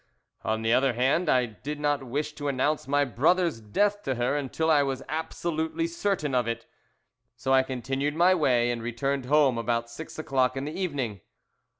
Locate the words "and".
8.71-8.81